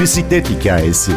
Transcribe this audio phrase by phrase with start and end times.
[0.00, 1.12] Bisiklet Hikayesi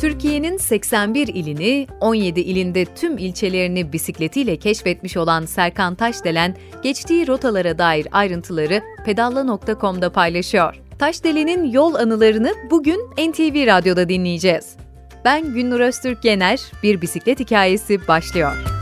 [0.00, 8.08] Türkiye'nin 81 ilini, 17 ilinde tüm ilçelerini bisikletiyle keşfetmiş olan Serkan Taşdelen, geçtiği rotalara dair
[8.12, 10.80] ayrıntıları pedalla.com'da paylaşıyor.
[10.98, 14.76] Taşdelen'in yol anılarını bugün NTV Radyo'da dinleyeceğiz.
[15.24, 18.77] Ben Günnur Öztürk Yener, Bir Bisiklet Hikayesi başlıyor.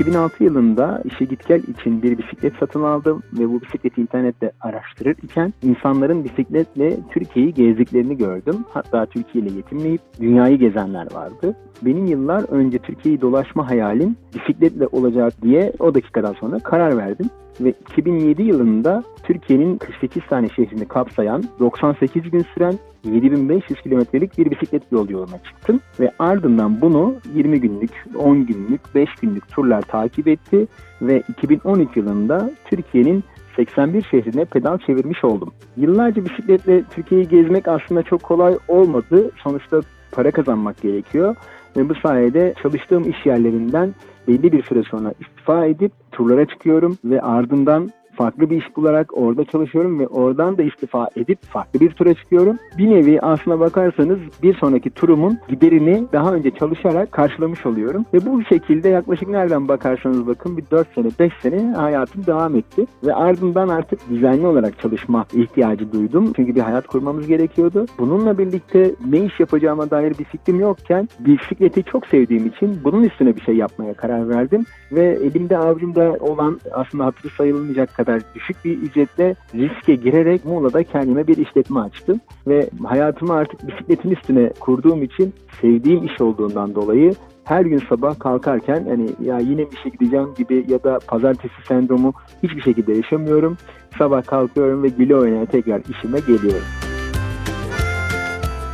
[0.00, 5.52] 2006 yılında işe git gel için bir bisiklet satın aldım ve bu bisikleti internette araştırırken
[5.62, 8.64] insanların bisikletle Türkiye'yi gezdiklerini gördüm.
[8.70, 11.56] Hatta Türkiye ile yetinmeyip dünyayı gezenler vardı.
[11.82, 17.26] Benim yıllar önce Türkiye'yi dolaşma hayalim bisikletle olacak diye o dakikadan sonra karar verdim
[17.60, 19.02] ve 2007 yılında
[19.32, 25.80] Türkiye'nin 48 tane şehrini kapsayan 98 gün süren 7500 kilometrelik bir bisiklet yol yoluna çıktım
[26.00, 30.66] ve ardından bunu 20 günlük, 10 günlük, 5 günlük turlar takip etti
[31.02, 33.24] ve 2013 yılında Türkiye'nin
[33.56, 35.52] 81 şehrine pedal çevirmiş oldum.
[35.76, 39.30] Yıllarca bisikletle Türkiye'yi gezmek aslında çok kolay olmadı.
[39.42, 39.80] Sonuçta
[40.12, 41.36] para kazanmak gerekiyor
[41.76, 43.94] ve bu sayede çalıştığım iş yerlerinden
[44.28, 49.44] belli bir süre sonra istifa edip turlara çıkıyorum ve ardından farklı bir iş bularak orada
[49.44, 52.58] çalışıyorum ve oradan da istifa edip farklı bir tura çıkıyorum.
[52.78, 58.04] Bir nevi aslına bakarsanız bir sonraki turumun giderini daha önce çalışarak karşılamış oluyorum.
[58.14, 62.86] Ve bu şekilde yaklaşık nereden bakarsanız bakın bir 4 sene 5 sene hayatım devam etti.
[63.06, 66.32] Ve ardından artık düzenli olarak çalışma ihtiyacı duydum.
[66.36, 67.86] Çünkü bir hayat kurmamız gerekiyordu.
[67.98, 73.36] Bununla birlikte ne iş yapacağıma dair bir fikrim yokken bisikleti çok sevdiğim için bunun üstüne
[73.36, 74.64] bir şey yapmaya karar verdim.
[74.92, 80.82] Ve elimde avucumda olan aslında hatırı sayılmayacak kadar kadar düşük bir ücretle riske girerek Muğla'da
[80.82, 82.20] kendime bir işletme açtım.
[82.46, 87.12] Ve hayatımı artık bisikletin üstüne kurduğum için sevdiğim iş olduğundan dolayı
[87.44, 92.12] her gün sabah kalkarken hani ya yine bir şey gideceğim gibi ya da pazartesi sendromu
[92.42, 93.56] hiçbir şekilde yaşamıyorum.
[93.98, 96.79] Sabah kalkıyorum ve güle oynaya tekrar işime geliyorum.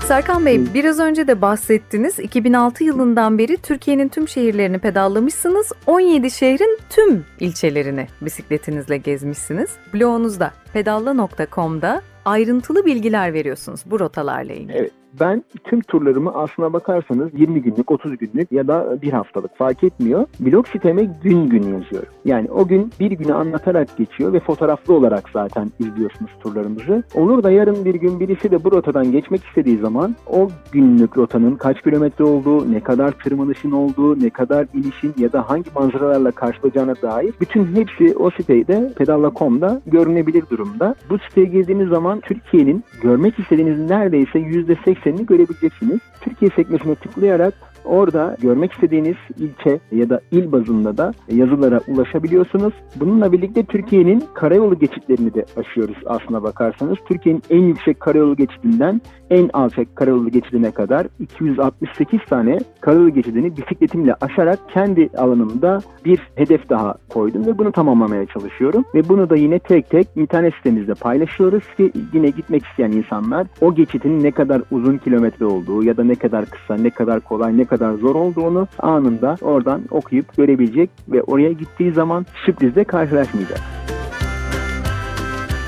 [0.07, 2.19] Serkan Bey, biraz önce de bahsettiniz.
[2.19, 5.73] 2006 yılından beri Türkiye'nin tüm şehirlerini pedallamışsınız.
[5.87, 9.71] 17 şehrin tüm ilçelerini bisikletinizle gezmişsiniz.
[9.95, 14.73] Blogunuzda pedalla.com'da ayrıntılı bilgiler veriyorsunuz bu rotalarla ilgili.
[14.73, 14.93] Evet.
[15.21, 20.27] Ben tüm turlarımı aslına bakarsanız 20 günlük, 30 günlük ya da bir haftalık fark etmiyor.
[20.41, 22.09] Blog siteme gün gün yazıyorum.
[22.25, 27.03] Yani o gün bir günü anlatarak geçiyor ve fotoğraflı olarak zaten izliyorsunuz turlarımızı.
[27.15, 31.57] Olur da yarın bir gün birisi de bu rotadan geçmek istediği zaman o günlük rotanın
[31.57, 36.95] kaç kilometre olduğu, ne kadar tırmanışın olduğu, ne kadar inişin ya da hangi manzaralarla karşılayacağına
[37.03, 40.95] dair bütün hepsi o sitede pedalla.com'da görünebilir durumda.
[41.11, 46.01] Bu siteye girdiğiniz zaman Türkiye'nin görmek istediğiniz neredeyse %80 eksenini görebileceksiniz.
[46.21, 47.55] Türkiye sekmesine tıklayarak
[47.87, 52.75] Orada görmek istediğiniz ilçe ya da il bazında da yazılara ulaşabiliyorsunuz.
[52.97, 56.99] Bununla birlikte Türkiye'nin karayolu geçitlerini de aşıyoruz aslına bakarsanız.
[57.09, 64.15] Türkiye'nin en yüksek karayolu geçidinden en alçak karayolu geçidine kadar 268 tane karayolu geçidini bisikletimle
[64.21, 68.85] aşarak kendi alanımda bir hedef daha koydum ve bunu tamamlamaya çalışıyorum.
[68.95, 73.75] Ve bunu da yine tek tek internet sitemizde paylaşıyoruz ki yine gitmek isteyen insanlar o
[73.75, 77.65] geçitin ne kadar uzun kilometre olduğu ya da ne kadar kısa, ne kadar kolay, ne
[77.65, 83.61] kadar kadar zor olduğunu anında oradan okuyup görebilecek ve oraya gittiği zaman sürprizle karşılaşmayacak.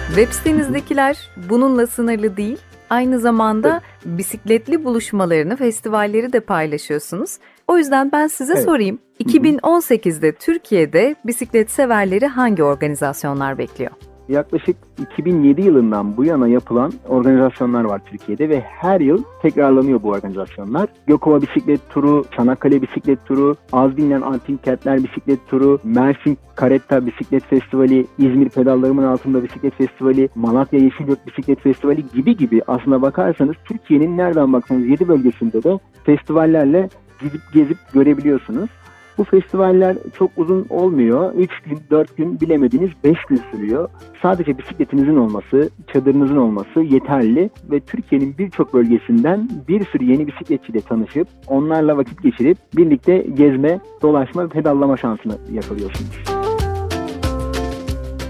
[0.06, 2.58] Web sitenizdekiler bununla sınırlı değil.
[2.90, 4.18] Aynı zamanda evet.
[4.18, 7.38] bisikletli buluşmalarını, festivalleri de paylaşıyorsunuz.
[7.68, 8.64] O yüzden ben size evet.
[8.64, 8.98] sorayım.
[9.24, 13.90] 2018'de Türkiye'de bisiklet severleri hangi organizasyonlar bekliyor?
[14.28, 20.88] Yaklaşık 2007 yılından bu yana yapılan organizasyonlar var Türkiye'de ve her yıl tekrarlanıyor bu organizasyonlar.
[21.06, 27.44] Gökova Bisiklet Turu, Çanakkale Bisiklet Turu, az bilinen Antik Kentler Bisiklet Turu, Mersin Karetta Bisiklet
[27.44, 34.18] Festivali, İzmir Pedallarımın Altında Bisiklet Festivali, Malatya Yeşilyurt Bisiklet Festivali gibi gibi aslına bakarsanız Türkiye'nin
[34.18, 36.88] nereden baksanız 7 bölgesinde de festivallerle
[37.20, 38.70] gidip gezip görebiliyorsunuz.
[39.18, 41.34] Bu festivaller çok uzun olmuyor.
[41.34, 43.88] 3 gün, 4 gün bilemediğiniz 5 gün sürüyor.
[44.22, 51.28] Sadece bisikletinizin olması, çadırınızın olması yeterli ve Türkiye'nin birçok bölgesinden bir sürü yeni bisikletçiyle tanışıp
[51.46, 56.38] onlarla vakit geçirip birlikte gezme, dolaşma ve pedallama şansını yakalıyorsunuz.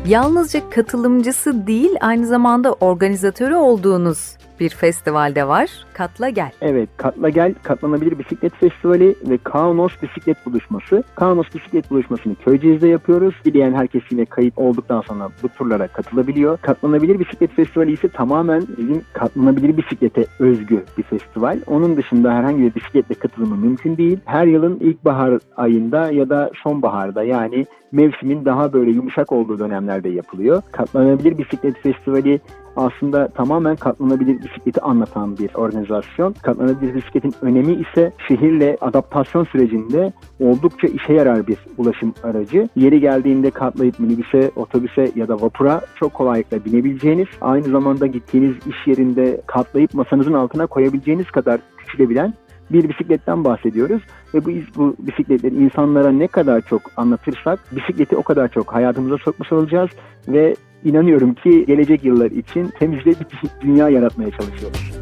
[0.08, 5.70] Yalnızca katılımcısı değil aynı zamanda organizatörü olduğunuz bir festival de var.
[5.92, 6.50] Katla Gel.
[6.60, 11.02] Evet, Katla Gel Katlanabilir Bisiklet Festivali ve Kaunos Bisiklet Buluşması.
[11.14, 13.34] Kaunos Bisiklet Buluşması'nı Köyceğiz'de yapıyoruz.
[13.44, 16.58] Dileyen herkes yine kayıt olduktan sonra bu turlara katılabiliyor.
[16.58, 21.58] Katlanabilir Bisiklet Festivali ise tamamen bizim katlanabilir bisiklete özgü bir festival.
[21.66, 24.18] Onun dışında herhangi bir bisikletle katılımı mümkün değil.
[24.24, 30.62] Her yılın ilkbahar ayında ya da sonbaharda yani mevsimin daha böyle yumuşak olduğu dönemlerde yapılıyor.
[30.72, 32.40] Katlanabilir Bisiklet Festivali
[32.76, 36.34] aslında tamamen katlanabilir bisikleti anlatan bir organizasyon.
[36.42, 42.68] Katlanabilir bisikletin önemi ise şehirle adaptasyon sürecinde oldukça işe yarar bir ulaşım aracı.
[42.76, 48.86] Yeri geldiğinde katlayıp minibüse, otobüse ya da vapura çok kolaylıkla binebileceğiniz, aynı zamanda gittiğiniz iş
[48.86, 52.34] yerinde katlayıp masanızın altına koyabileceğiniz kadar küçülebilen
[52.70, 54.02] bir bisikletten bahsediyoruz
[54.34, 59.52] ve bu, bu bisikletleri insanlara ne kadar çok anlatırsak bisikleti o kadar çok hayatımıza sokmuş
[59.52, 59.90] olacağız
[60.28, 60.54] ve
[60.84, 63.26] inanıyorum ki gelecek yıllar için temizle bir
[63.60, 64.92] dünya yaratmaya çalışıyoruz.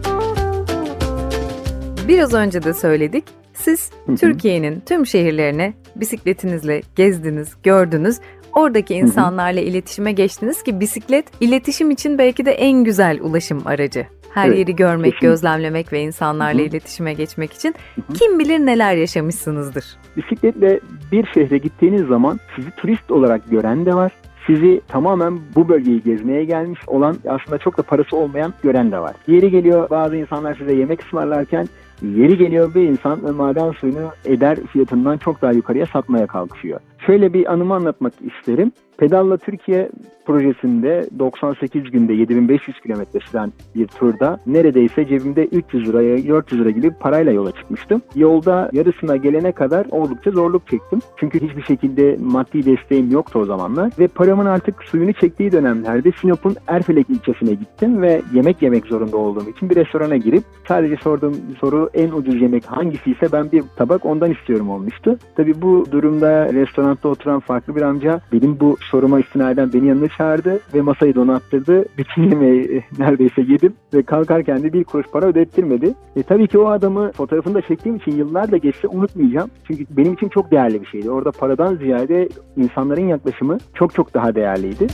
[2.08, 3.24] Biraz önce de söyledik.
[3.54, 3.90] Siz
[4.20, 8.20] Türkiye'nin tüm şehirlerini bisikletinizle gezdiniz, gördünüz.
[8.52, 14.06] Oradaki insanlarla iletişime geçtiniz ki bisiklet iletişim için belki de en güzel ulaşım aracı.
[14.36, 15.28] Her evet, yeri görmek, kesinlikle.
[15.28, 16.68] gözlemlemek ve insanlarla Hı-hı.
[16.68, 18.12] iletişime geçmek için Hı-hı.
[18.14, 19.84] kim bilir neler yaşamışsınızdır.
[20.16, 20.80] Bisikletle
[21.12, 24.12] bir şehre gittiğiniz zaman sizi turist olarak gören de var
[24.46, 29.16] sizi tamamen bu bölgeyi gezmeye gelmiş olan aslında çok da parası olmayan gören de var.
[29.26, 31.68] Yeri geliyor bazı insanlar size yemek ısmarlarken
[32.02, 36.80] yeri geliyor bir insan maden suyunu eder fiyatından çok daha yukarıya satmaya kalkışıyor.
[37.06, 38.72] Şöyle bir anımı anlatmak isterim.
[38.98, 39.90] Pedalla Türkiye
[40.26, 46.90] projesinde 98 günde 7500 kilometre süren bir turda neredeyse cebimde 300 liraya 400 lira gibi
[46.90, 48.02] parayla yola çıkmıştım.
[48.14, 50.98] Yolda yarısına gelene kadar oldukça zorluk çektim.
[51.16, 53.92] Çünkü hiçbir şekilde maddi desteğim yoktu o zamanlar.
[53.98, 59.50] Ve paramın artık suyunu çektiği dönemlerde Sinop'un Erfelek ilçesine gittim ve yemek yemek zorunda olduğum
[59.50, 64.06] için bir restorana girip sadece sorduğum soru en ucuz yemek hangisi ise ben bir tabak
[64.06, 65.18] ondan istiyorum olmuştu.
[65.36, 66.48] Tabii bu durumda
[66.96, 71.84] restoranda oturan farklı bir amca benim bu soruma istinaden beni yanına çağırdı ve masayı donattırdı.
[71.98, 75.94] Bütün yemeği eh, neredeyse yedim ve kalkarken de bir kuruş para ödettirmedi.
[76.16, 79.50] E, tabii ki o adamı fotoğrafını da çektiğim için yıllar da geçse unutmayacağım.
[79.64, 81.10] Çünkü benim için çok değerli bir şeydi.
[81.10, 84.86] Orada paradan ziyade insanların yaklaşımı çok çok daha değerliydi.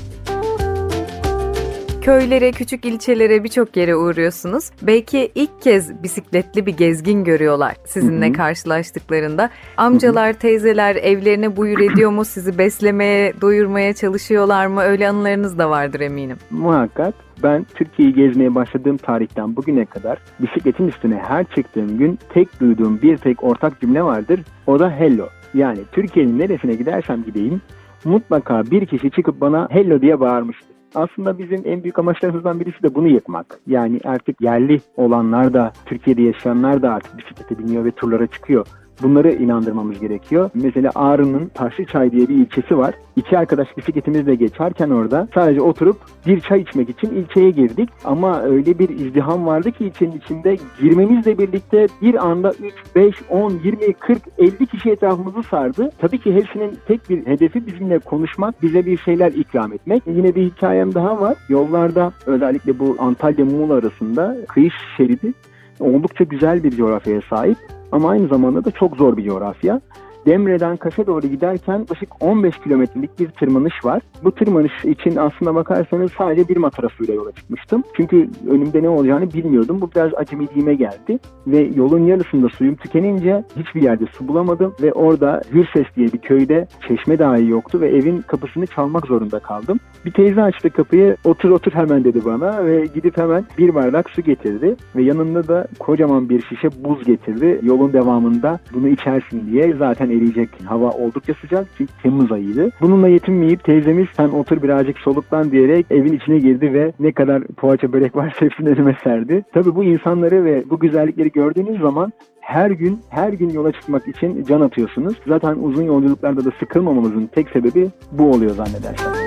[2.03, 4.71] Köylere, küçük ilçelere birçok yere uğruyorsunuz.
[4.83, 8.33] Belki ilk kez bisikletli bir gezgin görüyorlar sizinle Hı-hı.
[8.33, 9.51] karşılaştıklarında.
[9.77, 10.39] Amcalar, Hı-hı.
[10.39, 12.25] teyzeler evlerine buyur ediyor mu?
[12.25, 14.83] Sizi beslemeye, doyurmaya çalışıyorlar mı?
[14.83, 16.37] Öyle anılarınız da vardır eminim.
[16.51, 17.15] Muhakkak.
[17.43, 23.17] Ben Türkiye'yi gezmeye başladığım tarihten bugüne kadar bisikletin üstüne her çıktığım gün tek duyduğum bir
[23.17, 24.41] tek ortak cümle vardır.
[24.67, 25.27] O da hello.
[25.55, 27.61] Yani Türkiye'nin neresine gidersem gideyim
[28.05, 30.72] mutlaka bir kişi çıkıp bana hello diye bağırmıştı.
[30.95, 33.59] Aslında bizim en büyük amaçlarımızdan birisi de bunu yıkmak.
[33.67, 38.67] Yani artık yerli olanlar da, Türkiye'de yaşayanlar da artık bisiklete biniyor ve turlara çıkıyor.
[39.03, 40.51] Bunları inandırmamız gerekiyor.
[40.55, 42.95] Mesela Ağrı'nın Taşlıçay diye bir ilçesi var.
[43.17, 45.97] İki arkadaş bisikletimizle geçerken orada sadece oturup
[46.27, 47.89] bir çay içmek için ilçeye girdik.
[48.05, 53.53] Ama öyle bir izdiham vardı ki ilçenin içinde girmemizle birlikte bir anda 3, 5, 10,
[53.65, 55.91] 20, 40, 50 kişi etrafımızı sardı.
[55.99, 60.03] Tabii ki hepsinin tek bir hedefi bizimle konuşmak, bize bir şeyler ikram etmek.
[60.07, 61.37] Yine bir hikayem daha var.
[61.49, 65.33] Yollarda özellikle bu Antalya-Muğla arasında kıyı şeridi
[65.81, 67.57] oldukça güzel bir coğrafyaya sahip
[67.93, 69.81] ama aynı zamanda da çok zor bir coğrafya.
[70.27, 74.03] Demre'den Kaş'a doğru giderken yaklaşık 15 kilometrelik bir tırmanış var.
[74.25, 77.83] Bu tırmanış için aslında bakarsanız sadece bir matarasıyla yola çıkmıştım.
[77.97, 79.81] Çünkü önümde ne olacağını bilmiyordum.
[79.81, 81.19] Bu biraz acemiliğime geldi.
[81.47, 84.75] Ve yolun yarısında suyum tükenince hiçbir yerde su bulamadım.
[84.83, 89.81] Ve orada Hürses diye bir köyde çeşme dahi yoktu ve evin kapısını çalmak zorunda kaldım.
[90.05, 94.23] Bir teyze açtı kapıyı, otur otur hemen dedi bana ve gidip hemen bir bardak su
[94.23, 94.77] getirdi.
[94.97, 97.61] Ve yanında da kocaman bir şişe buz getirdi.
[97.63, 100.49] Yolun devamında bunu içersin diye zaten eriyecek.
[100.65, 102.71] Hava oldukça sıcak çünkü Temmuz ayıydı.
[102.81, 107.93] Bununla yetinmeyip teyzemiz sen otur birazcık soluklan diyerek evin içine girdi ve ne kadar poğaça
[107.93, 109.45] börek varsa hepsini önüme serdi.
[109.55, 114.45] Tabii bu insanları ve bu güzellikleri gördüğünüz zaman her gün her gün yola çıkmak için
[114.45, 115.15] can atıyorsunuz.
[115.27, 119.22] Zaten uzun yolculuklarda da sıkılmamamızın tek sebebi bu oluyor zannedersem.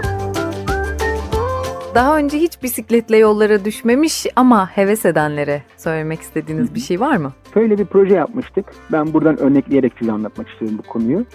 [1.95, 7.33] Daha önce hiç bisikletle yollara düşmemiş ama heves edenlere söylemek istediğiniz bir şey var mı?
[7.53, 8.65] Şöyle bir proje yapmıştık.
[8.91, 11.25] Ben buradan örnekleyerek size anlatmak istiyorum bu konuyu.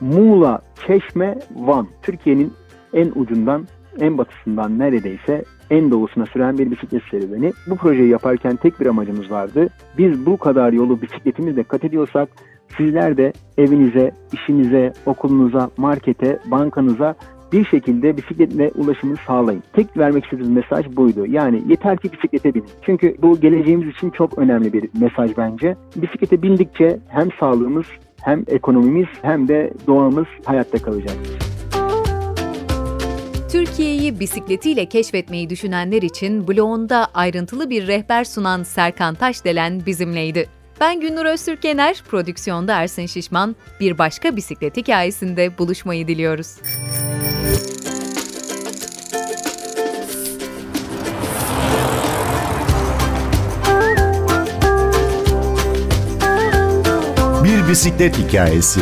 [0.00, 1.88] Muğla, Çeşme, Van.
[2.02, 2.52] Türkiye'nin
[2.92, 3.66] en ucundan,
[4.00, 7.52] en batısından neredeyse en doğusuna süren bir bisiklet serüveni.
[7.66, 9.68] Bu projeyi yaparken tek bir amacımız vardı.
[9.98, 12.28] Biz bu kadar yolu bisikletimizle kat ediyorsak
[12.76, 17.14] sizler de evinize, işinize, okulunuza, markete, bankanıza
[17.52, 19.62] bir şekilde bisikletle ulaşımını sağlayın.
[19.72, 21.26] Tek vermek istediğimiz mesaj buydu.
[21.26, 22.66] Yani yeter ki bisiklete binin.
[22.82, 25.76] Çünkü bu geleceğimiz için çok önemli bir mesaj bence.
[25.96, 27.86] Bisiklete bindikçe hem sağlığımız
[28.22, 31.38] hem ekonomimiz hem de doğamız hayatta kalacaktır.
[33.52, 40.48] Türkiye'yi bisikletiyle keşfetmeyi düşünenler için blogunda ayrıntılı bir rehber sunan Serkan Taşdelen bizimleydi.
[40.80, 43.56] Ben Günnur Öztürkener, prodüksiyonda Ersin Şişman.
[43.80, 46.56] Bir başka bisiklet hikayesinde buluşmayı diliyoruz.
[57.70, 58.80] Bisiklet hikayesi.